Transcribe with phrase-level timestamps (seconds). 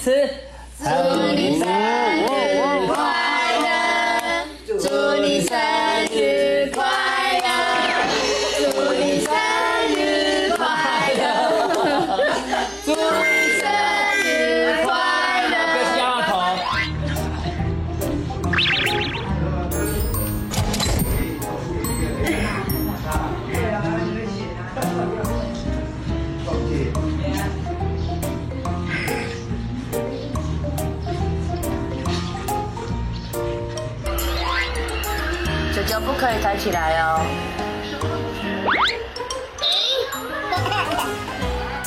[0.00, 0.30] 一次。
[0.82, 1.99] 祝你生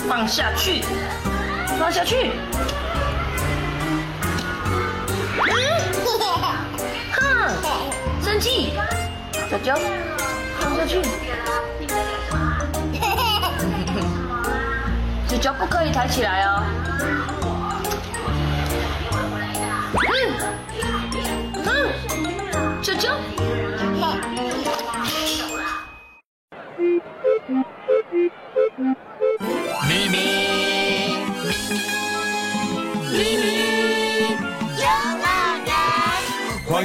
[0.07, 0.83] 放下去，
[1.79, 2.31] 放下去。
[7.11, 7.49] 哼，
[8.21, 8.73] 生气，
[9.49, 9.75] 小娇，
[10.59, 11.01] 放下去。
[15.27, 16.63] 小娇不可以抬起来哦。
[19.95, 19.99] 嗯，
[21.65, 21.89] 嗯，
[22.83, 23.09] 球球。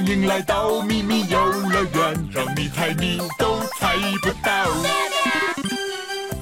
[0.08, 4.64] 欢迎来到秘密游乐园，让你猜谜都猜不到。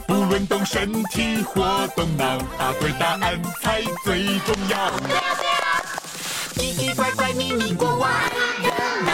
[0.06, 4.92] 不论动身体或动脑，答对答案才最重要。
[6.54, 8.08] 奇奇怪怪秘密国王
[8.62, 8.70] 热
[9.04, 9.12] 闹，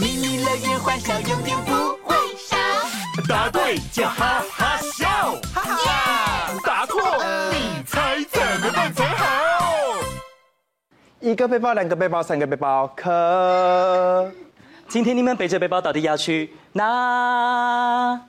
[0.00, 2.16] 秘密乐园欢笑永远不会
[2.48, 2.56] 少。
[3.28, 5.08] 答对就哈哈笑，
[5.54, 6.50] 哈哈！
[6.64, 7.00] 答错
[7.52, 9.77] 你猜怎么办才好？
[11.20, 14.30] 一个背包，两个背包，三个背包，可
[14.86, 18.20] 今天你们背着背包到底要去哪？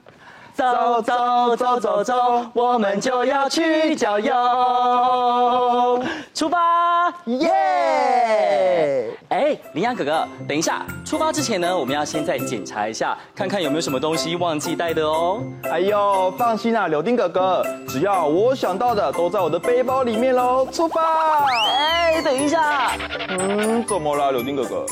[0.59, 6.03] 走走走走走，我们就要去郊游。
[6.33, 9.09] 出发，耶！
[9.29, 15.39] 哎，羚羊哥哥，等一下，出发之前呢，我们要先再检查一下，看看有没有什么东西忘记带的哦。
[15.71, 20.67] 哎呦，放心啊，柳丁哥哥，只要我想到的都在我的背包里面喽。
[20.73, 21.45] 出发！
[21.69, 22.91] 哎，等一下，
[23.29, 24.85] 嗯，怎么了，柳丁哥哥？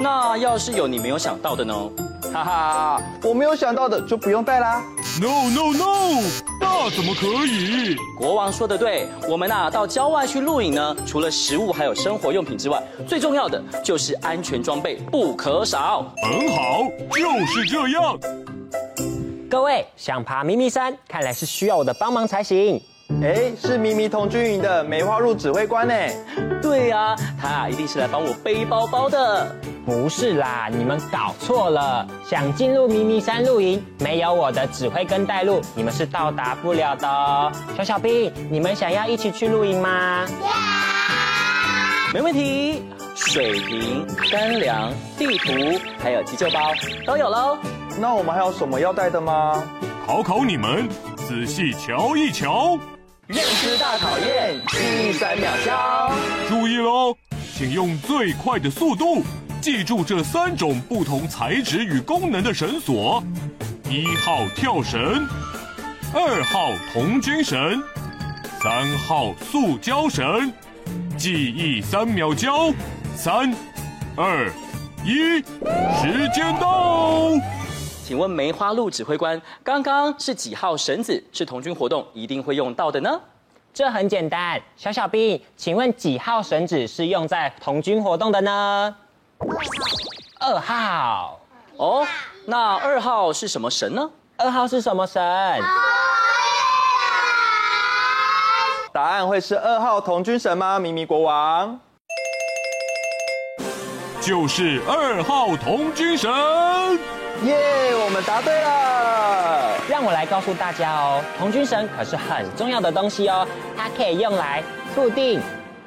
[0.00, 1.74] 那要是有你没有想到的呢？
[2.32, 4.82] 哈哈，我没有想到的就不用带啦。
[5.20, 6.22] No no no，
[6.60, 7.96] 那怎么可以？
[8.16, 16.14] 国王说的对，我们呐到郊外去露营呢，除了食物还有生活用品之外，最重要的就是安全装备不可少。
[16.22, 18.16] 很好，就是这样。
[19.50, 22.80] 各位想爬咪咪山，看来是需要我的帮忙才行。
[23.22, 25.94] 哎，是咪咪童军营的梅花鹿指挥官呢。
[26.60, 29.56] 对呀、啊，他啊一定是来帮我背包包的。
[29.84, 32.06] 不是啦，你们搞错了。
[32.24, 37.50] 想进入咪咪山露营，没有我的指挥跟带路，你们是到达不了的哦。
[37.76, 40.26] 小小兵，你们想要一起去露营吗？
[42.12, 42.82] 没问题，
[43.14, 46.60] 水瓶、干粮、地图还有急救包
[47.06, 47.56] 都有喽。
[47.98, 49.64] 那我们还有什么要带的吗？
[50.06, 50.86] 考考你们，
[51.16, 52.78] 仔细瞧一瞧。
[53.28, 54.78] 认知大考验，记
[55.10, 56.10] 忆三秒敲。
[56.48, 57.14] 注意喽，
[57.54, 59.22] 请用最快的速度
[59.60, 63.22] 记住这三种不同材质与功能的绳索：
[63.90, 65.28] 一号跳绳，
[66.14, 67.78] 二号童军绳，
[68.62, 70.50] 三号塑胶绳。
[71.18, 72.72] 记忆三秒交，
[73.14, 73.54] 三、
[74.16, 74.50] 二、
[75.04, 75.42] 一，
[76.00, 77.32] 时间到。
[78.08, 83.20] 请问梅花鹿指挥官，刚刚是几号绳子是童军活动一定会用到的呢？
[83.74, 88.96] 这很简单，小小兵，请问几号绳子是用在童军活动的呢？
[90.40, 91.38] 二号。
[91.76, 92.06] 哦，
[92.46, 94.10] 那二号是什么神呢？
[94.38, 95.22] 二号是什么神？
[98.90, 100.78] 答案会是二号童军神吗？
[100.78, 101.78] 咪咪国王。
[104.18, 106.32] 就是二号童军绳。
[107.44, 109.74] 耶，yeah, 我们答对了！
[109.88, 113.46] 让我来告诉大家哦，童军绳可是很重要的东西哦，
[113.76, 114.62] 它可以用来
[114.94, 115.40] 固定、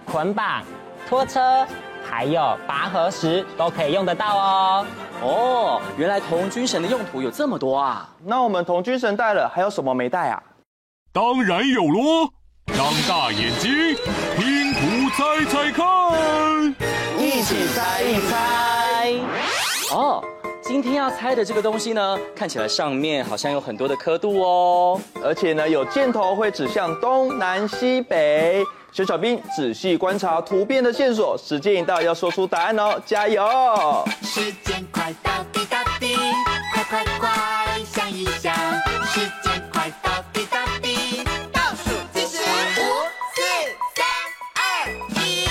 [0.06, 0.64] 捆绑、
[1.10, 1.68] 拖车，
[2.10, 4.86] 还有拔河时都可以用得到哦。
[5.22, 8.10] 哦，原来童军绳的用途有这么多啊！
[8.24, 10.42] 那我们童军绳带了，还有什么没带啊？
[11.12, 12.30] 当然有喽！
[12.68, 13.72] 张大眼睛，
[14.38, 16.76] 拼图猜猜看，
[17.20, 19.16] 一起猜一猜。
[19.94, 20.24] 哦。
[20.62, 28.64] 今天要猜的这个东西呢，看起来上面好像有很多的刻度哦，而且呢有箭头会指向东南西北。
[28.92, 34.06] 小小兵仔细观察图片的线索，时间一到要说出答案哦，加油！
[34.22, 36.16] 时间快到滴答滴，
[36.74, 37.30] 快快快
[37.86, 38.54] 想一想，
[39.06, 41.24] 时间快到滴答滴，
[41.54, 42.84] 倒数计时五
[43.34, 43.42] 四
[43.96, 44.06] 三
[44.56, 44.62] 二
[45.16, 45.46] 一。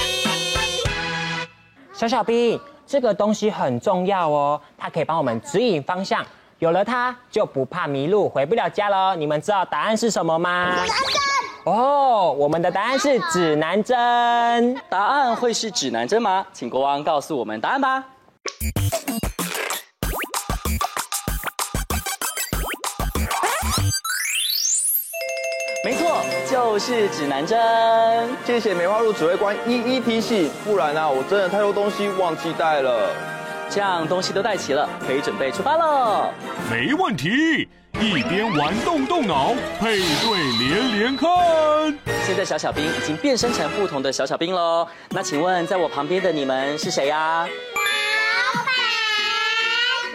[1.94, 6.26] 小小兵，这个东西很重要哦，它可以帮我们指引方向，
[6.58, 9.14] 有了它就不怕迷路，回不了家了。
[9.14, 10.74] 你们知道答案是什么吗？
[11.64, 14.76] 哦，我们的答案是指南针。
[14.88, 16.44] 答案会是指南针吗？
[16.52, 18.04] 请国王告诉我们答案吧。
[26.80, 27.58] 是指南针。
[28.46, 33.10] 谢谢梅花鹿指挥官一一提醒，不然啊，我真的太多东西忘记带了。
[33.68, 36.30] 这样东西都带齐了，可以准备出发喽。
[36.70, 37.68] 没问题，
[38.00, 41.28] 一边玩动动脑，配对连连看。
[42.26, 44.88] 现在小小兵已经变身成不同的小小兵喽。
[45.10, 47.46] 那请问，在我旁边的你们是谁呀？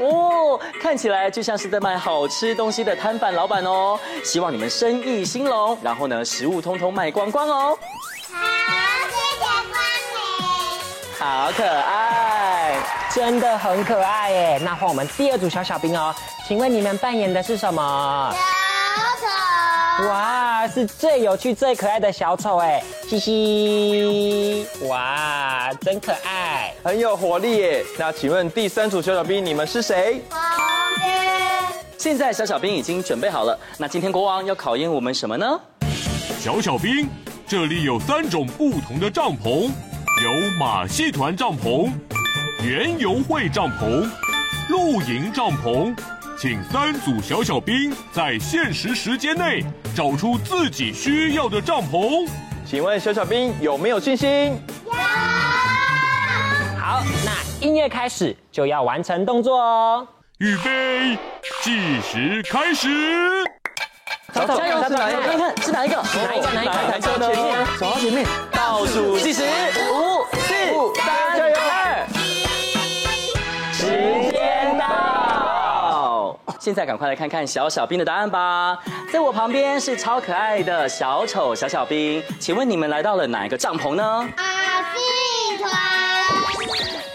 [0.01, 0.34] 哦，
[0.81, 3.99] 看起来就像是在卖好吃东西的摊贩老板哦。
[4.23, 7.77] 希望你们生意兴隆，然后呢，食物通通卖光光哦。
[8.31, 8.37] 好，
[9.09, 9.75] 谢谢光临。
[11.17, 12.75] 好可爱，
[13.13, 14.59] 真的很可爱耶。
[14.63, 16.13] 那换我们第二组小小兵哦，
[16.47, 18.33] 请问你们扮演的是什么？
[18.33, 18.37] 小
[19.21, 20.07] 丑。
[20.09, 24.65] 哇，是最有趣、最可爱的小丑哎，嘻嘻。
[24.87, 27.85] 哇，真可爱，很有活力耶。
[27.97, 30.21] 那请问第三组小小兵，你们是谁？
[31.97, 33.57] 现在小小兵已经准备好了。
[33.77, 35.59] 那今天国王要考验我们什么呢？
[36.39, 37.09] 小小兵，
[37.47, 39.71] 这里有三种不同的帐篷，
[40.23, 41.91] 有马戏团帐篷、
[42.63, 44.07] 园游会帐篷、
[44.69, 45.95] 露营帐篷。
[46.47, 49.65] 请三组小小兵在限时时间内
[49.95, 52.29] 找出自己需要的帐篷。
[52.63, 54.55] 请问小小兵有没有信心？
[54.85, 54.91] 有。
[56.79, 57.31] 好，那
[57.65, 60.07] 音乐开始就要完成动作哦。
[60.37, 61.17] 预备，
[61.63, 63.43] 计时开始。
[64.31, 64.83] 走走，加油！
[64.83, 65.15] 是哪一？
[65.15, 65.95] 看看是哪一个？
[65.95, 66.51] 哪一个？
[66.51, 67.33] 哪一台车呢？
[67.33, 69.41] 前面，走到前面，倒数计时，
[69.91, 70.14] 五、
[76.65, 78.75] 现在赶快来看看小小兵的答案吧。
[79.13, 84.27] 在我旁边是超可爱的小丑小小兵，请问你们来到了哪一个帐篷呢？
[84.35, 86.04] 马戏团。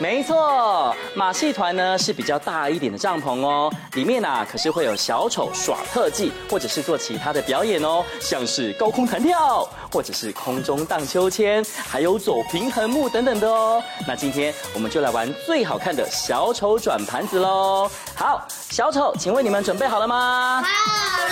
[0.01, 13.83] 没错，马戏团呢是比较大一点的帐篷哦，里面啊可是会有小丑耍特技，或者是做其他的表演哦，像是高空弹跳，或者是空中荡秋千，还有走平衡木等等的哦。
[14.09, 17.91] 那今天我们就来玩最好看的小丑转盘子喽。
[18.15, 20.65] 好，小丑，请问你们准备好了吗？
[20.65, 21.31] 好了。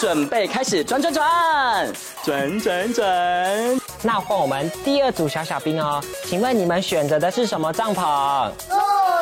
[0.00, 1.92] 准备开始转转转，
[2.24, 3.79] 转转转。
[4.02, 8.02] 那换我们第二组小小兵哦，请问你们选择的是什么帐篷？
[8.70, 8.76] 露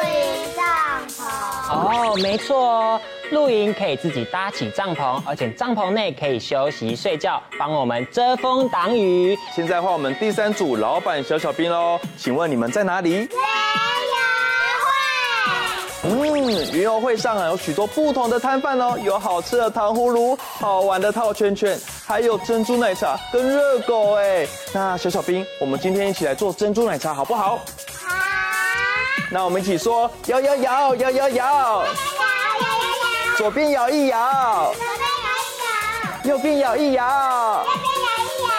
[0.05, 0.65] 营帐
[1.09, 2.13] 篷。
[2.13, 3.01] 哦，没错哦，
[3.33, 9.37] 露营可以自己搭起帐篷，而且帐篷内可以休息睡觉，帮我们遮风挡雨。
[9.53, 13.29] 现在换我们第三组老板小小兵喽，请问你们在哪里？
[16.05, 21.77] 嗯，云游会上啊有许多不同的摊贩哦，有好吃的糖葫芦，好玩的套圈圈，
[22.09, 24.49] 还有珍珠奶茶跟热狗哎。
[24.73, 27.59] 那小小兵，我们今天一起来做珍珠奶茶好不好？
[27.59, 28.15] 好。
[29.31, 31.85] 那我们一起说摇摇摇摇摇摇，摇摇摇，
[33.37, 34.73] 左边摇一摇，
[36.25, 38.57] 右边摇一摇，右边摇一摇，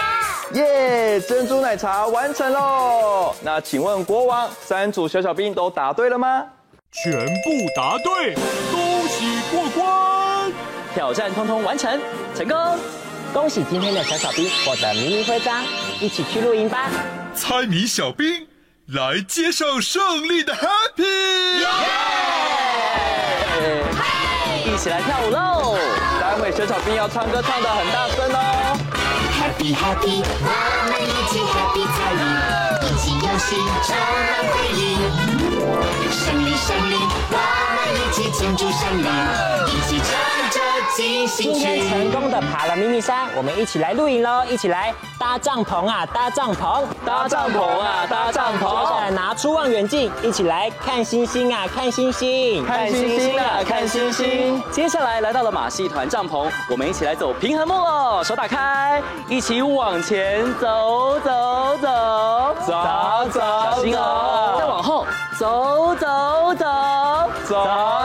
[0.53, 1.19] 耶！
[1.21, 3.33] 珍珠奶茶完成喽。
[3.41, 6.45] 那请问国王，三组小小兵都答对了吗？
[6.91, 10.53] 全部答对，恭喜过关！
[10.93, 11.99] 挑战通通完成，
[12.35, 12.77] 成功！
[13.33, 15.63] 恭喜今天的小小兵获得迷你徽章，
[15.99, 16.89] 一起去露营吧！
[17.35, 18.47] 猜谜小兵
[18.87, 21.59] 来接受胜利的 Happy！
[24.65, 25.77] 一起来跳舞喽！
[26.19, 28.77] 待会小小兵要唱歌，唱得很大声哦
[29.37, 30.47] ！Happy Happy，我
[30.89, 32.21] 们一起 Happy 参与，
[32.85, 33.55] 一起游戏
[33.85, 33.95] 充
[34.25, 34.79] 满回忆。
[36.11, 36.95] 胜利胜利，
[37.29, 37.33] 我
[37.67, 39.07] 们一起庆祝胜利，
[39.67, 40.59] 一起唱着
[40.95, 41.59] 进行曲。
[41.59, 44.43] 今天成功的爬了迷你山，我们一起来露营喽！
[44.47, 48.59] 一起来搭帐篷啊，搭帐篷，搭帐篷啊，搭帐篷。
[48.59, 54.61] 接下来拿出望远镜，一起来看星星啊，看星星，看星星啊，看星星。
[54.71, 61.87] 接下来来到了马戏团帐篷，我们一起来走平衡木喽，手打开，一起往前走走走
[62.65, 62.73] 走
[63.31, 65.05] 走，小心哦，再往后。
[65.39, 65.78] 走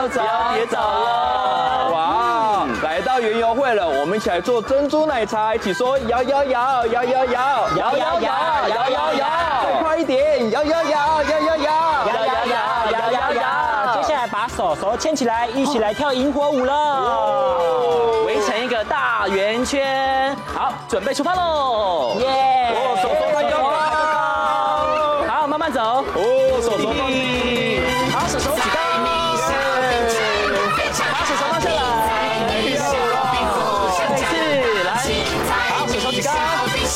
[0.07, 1.89] 别走了。
[1.93, 9.27] 哇来到园游会了我们一起来做珍珠奶茶一起说摇摇摇摇摇摇摇摇摇摇摇
[9.63, 14.01] 再快一点摇摇摇摇摇摇摇摇摇摇摇摇。
[14.01, 20.35] 接下来把手手牵起来一起来跳萤火舞喽围成一个大圆圈。
[20.45, 22.15] 好准备出发喽。
[22.19, 22.94] 耶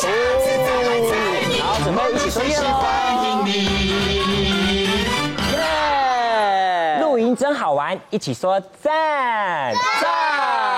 [0.08, 0.10] 哦
[1.62, 2.70] 好准备一起说业喽
[3.48, 3.50] 耶
[7.02, 10.69] 露营真好玩一起说赞赞。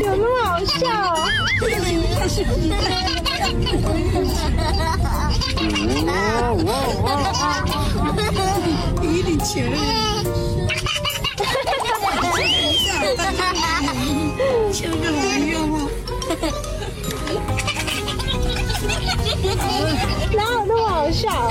[0.00, 0.82] 有那么好笑？
[6.06, 6.10] 哇
[6.52, 6.68] 哇
[7.02, 7.44] 哇哇！
[9.02, 9.52] 有点钱，
[14.72, 14.96] 钱够
[15.46, 15.72] 用吗？
[20.32, 21.48] 哪有那么好笑？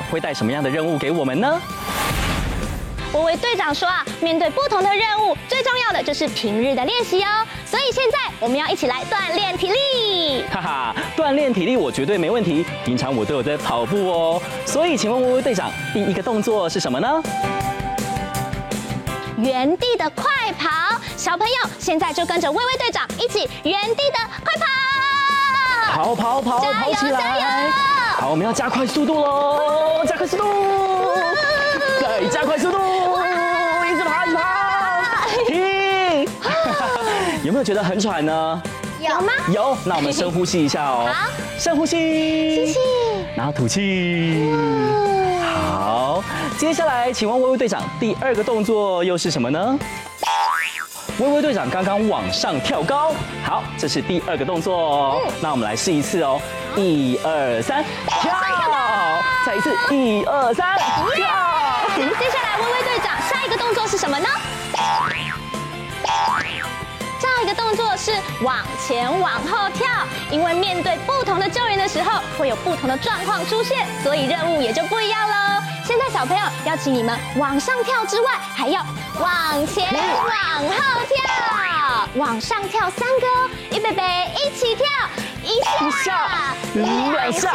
[0.00, 1.60] 长会带什么样的任务给我们呢？
[3.12, 7.46] 薇薇队长说啊，面对不同的任务，最重要的就是平日的练习哦。
[7.66, 10.44] 所以现在我们要一起来锻炼体力。
[10.50, 14.42] 哈哈，锻炼体力我绝对没问题，平常我都有在跑步哦。
[14.64, 17.22] 所以请问微微队长，第一个动作是什么呢？
[19.36, 20.24] 原地的快
[20.58, 20.68] 跑，
[21.16, 24.54] 小朋友现在就跟着微微队长一起原地的快
[25.94, 27.20] 跑，跑跑跑，跑起来！
[27.20, 30.44] 加油好，我们要加快速度喽，加快速度，
[31.98, 32.76] 再加快速度，
[33.90, 36.28] 一直爬，一直爬，停！
[37.42, 38.62] 有没有觉得很喘呢？
[39.00, 39.32] 有吗？
[39.50, 41.08] 有，那我们深呼吸一下哦。
[41.10, 42.78] 好，深呼吸，吸气，
[43.34, 44.52] 然后吐气。
[45.42, 46.22] 好，
[46.58, 49.78] 接下来请问微微队长，第二个动作又是什么呢？
[51.20, 53.12] 薇薇队长刚刚往上跳高，
[53.44, 55.20] 好，这是第二个动作哦。
[55.42, 56.40] 那我们来试一次哦，
[56.76, 58.32] 一二三，跳！
[59.44, 61.26] 再一次，一二三，跳！
[62.18, 64.26] 接下来微微队长下一个动作是什么呢？
[67.18, 68.56] 下一个动作是往
[68.88, 69.86] 前往后跳，
[70.30, 75.34] 因为面对不同的救援的时候，会有不同的状况出现，所以任务也就不一样喽。
[75.90, 78.80] 现在小朋友要请你们往上跳之外，还要
[79.18, 84.04] 往前往后跳，往上跳三个哦，预备备，
[84.36, 84.86] 一起跳，
[85.42, 85.60] 一
[86.04, 87.50] 下，两下，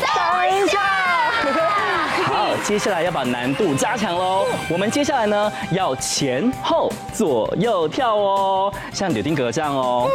[0.00, 0.80] 三下。
[2.26, 4.44] 好，接下来要把难度加强喽。
[4.68, 10.10] 我们接下来呢，要前后左右跳哦，像柳丁格这样哦。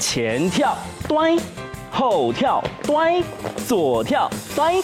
[0.00, 1.38] 前跳，端；
[1.92, 3.22] 后跳，端；
[3.64, 4.74] 左跳，端；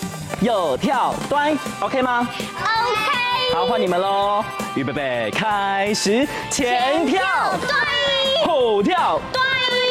[0.40, 1.56] 右跳，端。
[1.80, 3.54] OK 吗？OK。
[3.54, 4.44] 好，换你们喽。
[4.74, 6.26] 预备备，开始。
[6.50, 7.20] 前跳，
[7.60, 9.40] 对，后跳，对，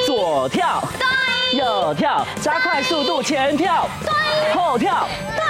[0.08, 5.08] 左跳，对，右跳，加快速度，前跳，对，后跳，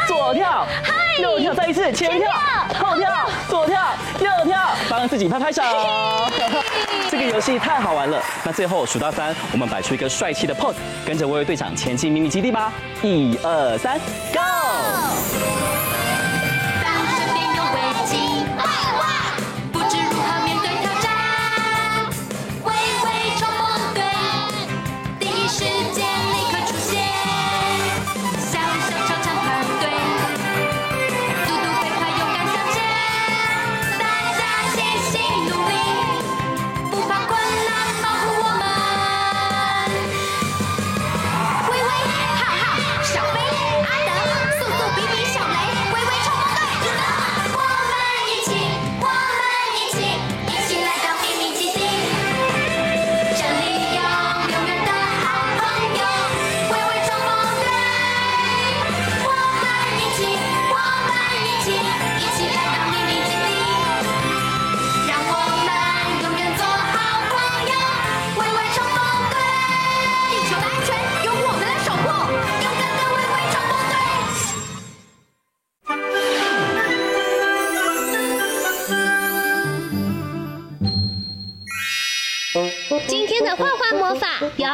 [0.07, 2.31] 左跳，嗨右跳，再一次，前跳，
[2.79, 3.79] 后跳，左跳，
[4.19, 4.59] 右跳，
[4.89, 5.61] 帮自己拍拍手。
[7.09, 8.21] 这个游戏太好玩了。
[8.45, 12.71] 那最后数到三，我们摆出一个帅气的 pose，跟着微微队长前进秘密基地吧。
[13.01, 13.99] 一二三
[14.33, 15.08] ，Go！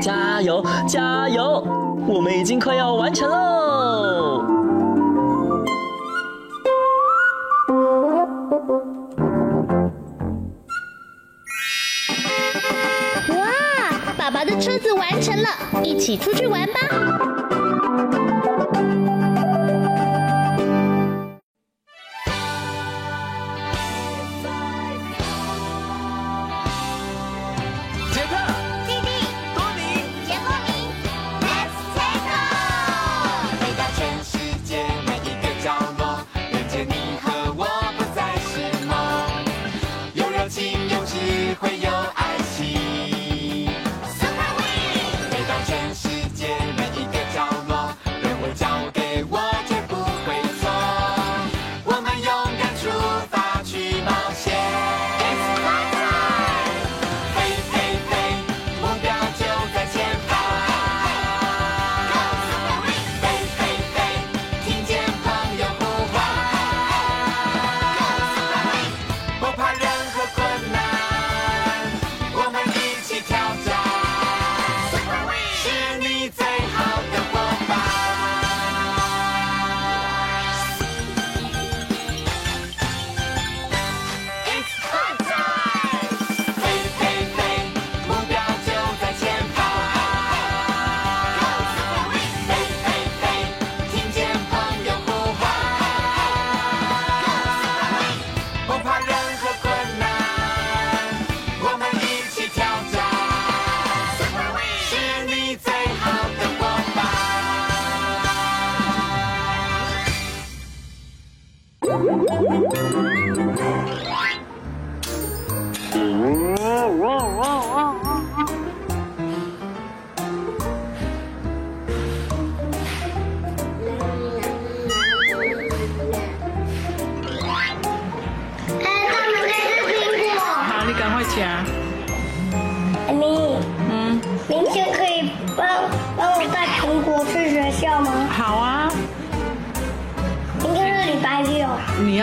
[0.00, 1.64] 加油，加油！
[2.06, 3.37] 我们已经快要完成了。
[16.08, 16.87] 一起出去玩吧。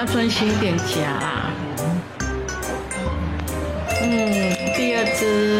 [0.06, 1.20] 专心一点夹，
[4.02, 5.55] 嗯，第二只。